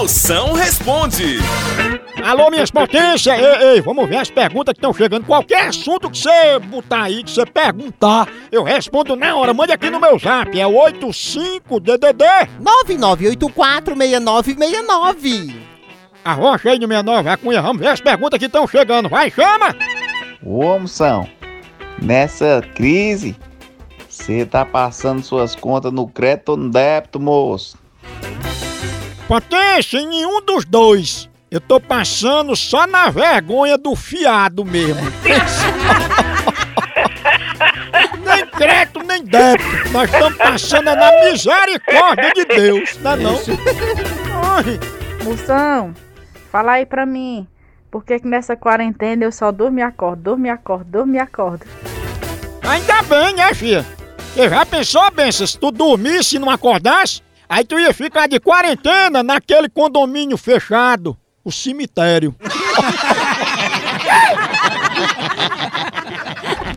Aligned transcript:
Moção 0.00 0.54
responde. 0.54 1.36
Alô, 2.24 2.48
minhas 2.48 2.70
potências! 2.70 3.38
Ei, 3.38 3.44
ei, 3.44 3.82
vamos 3.82 4.08
ver 4.08 4.16
as 4.16 4.30
perguntas 4.30 4.72
que 4.72 4.78
estão 4.78 4.94
chegando. 4.94 5.26
Qualquer 5.26 5.66
assunto 5.66 6.08
que 6.08 6.16
você 6.16 6.58
botar 6.58 7.02
aí, 7.02 7.22
que 7.22 7.30
você 7.30 7.44
perguntar, 7.44 8.26
eu 8.50 8.62
respondo 8.62 9.14
na 9.14 9.36
hora. 9.36 9.52
Mande 9.52 9.72
aqui 9.72 9.90
no 9.90 10.00
meu 10.00 10.18
zap, 10.18 10.58
é 10.58 10.66
o 10.66 10.72
85DDD. 10.72 12.24
99846969. 12.88 15.54
Arrocha 16.24 16.70
aí 16.70 16.78
no 16.78 16.88
69, 16.88 17.28
a 17.28 17.36
cunha. 17.36 17.60
Vamos 17.60 17.82
ver 17.82 17.88
as 17.88 18.00
perguntas 18.00 18.38
que 18.38 18.46
estão 18.46 18.66
chegando. 18.66 19.06
Vai, 19.06 19.30
chama! 19.30 19.76
Ô, 20.42 20.78
moção, 20.78 21.28
nessa 22.00 22.62
crise, 22.74 23.36
você 24.08 24.46
tá 24.46 24.64
passando 24.64 25.22
suas 25.22 25.54
contas 25.54 25.92
no 25.92 26.08
crédito 26.08 26.52
ou 26.52 26.56
no 26.56 26.70
débito, 26.70 27.20
moço? 27.20 27.78
Potência 29.30 29.98
em 29.98 30.08
nenhum 30.08 30.44
dos 30.44 30.64
dois. 30.64 31.30
Eu 31.52 31.60
tô 31.60 31.78
passando 31.78 32.56
só 32.56 32.84
na 32.84 33.10
vergonha 33.10 33.78
do 33.78 33.94
fiado 33.94 34.64
mesmo. 34.64 35.00
nem 38.26 38.44
crédito, 38.46 38.98
nem 39.04 39.22
débito. 39.22 39.92
Nós 39.92 40.12
estamos 40.12 40.36
passando 40.36 40.86
na 40.86 41.12
misericórdia 41.22 42.32
de 42.34 42.44
Deus, 42.44 42.98
não 42.98 43.12
é 43.12 43.16
não? 43.18 43.36
Ai, 44.42 44.80
Moção, 45.22 45.94
fala 46.50 46.72
aí 46.72 46.84
pra 46.84 47.06
mim. 47.06 47.46
Por 47.88 48.04
que, 48.04 48.18
que 48.18 48.26
nessa 48.26 48.56
quarentena 48.56 49.22
eu 49.22 49.30
só 49.30 49.52
durmo 49.52 49.78
e 49.78 49.82
acordo, 49.82 50.24
durmo 50.24 50.46
e 50.46 50.50
acordo, 50.50 50.90
durmo 50.90 51.14
e 51.14 51.20
acordo? 51.20 51.64
ainda 52.64 53.00
bem, 53.02 53.36
né, 53.36 53.54
filha? 53.54 53.86
Você 54.34 54.48
já 54.48 54.66
pensou, 54.66 55.08
Benção, 55.12 55.46
se 55.46 55.56
tu 55.56 55.70
dormisse 55.70 56.34
e 56.34 56.40
não 56.40 56.50
acordasse? 56.50 57.22
Aí 57.50 57.64
tu 57.64 57.80
ia 57.80 57.92
ficar 57.92 58.28
de 58.28 58.38
quarentena 58.38 59.24
naquele 59.24 59.68
condomínio 59.68 60.36
fechado, 60.36 61.18
o 61.44 61.50
cemitério. 61.50 62.32